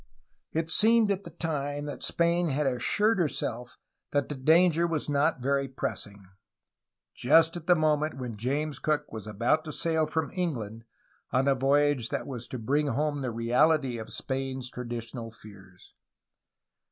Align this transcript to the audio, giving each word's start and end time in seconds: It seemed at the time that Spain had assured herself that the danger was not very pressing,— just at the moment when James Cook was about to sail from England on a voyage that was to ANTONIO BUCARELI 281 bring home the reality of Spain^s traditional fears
It 0.51 0.71
seemed 0.71 1.11
at 1.11 1.25
the 1.25 1.29
time 1.29 1.85
that 1.85 2.01
Spain 2.01 2.49
had 2.49 2.65
assured 2.65 3.19
herself 3.19 3.77
that 4.09 4.29
the 4.29 4.33
danger 4.35 4.87
was 4.87 5.07
not 5.07 5.41
very 5.43 5.67
pressing,— 5.67 6.25
just 7.23 7.55
at 7.55 7.67
the 7.67 7.75
moment 7.75 8.15
when 8.17 8.35
James 8.35 8.79
Cook 8.79 9.11
was 9.11 9.27
about 9.27 9.63
to 9.65 9.71
sail 9.71 10.07
from 10.07 10.31
England 10.31 10.85
on 11.31 11.47
a 11.47 11.53
voyage 11.53 12.09
that 12.09 12.25
was 12.25 12.47
to 12.47 12.57
ANTONIO 12.57 12.65
BUCARELI 12.85 12.95
281 12.95 12.95
bring 12.95 13.13
home 13.13 13.21
the 13.21 13.31
reality 13.31 13.97
of 13.99 14.07
Spain^s 14.07 14.71
traditional 14.73 15.29
fears 15.29 15.93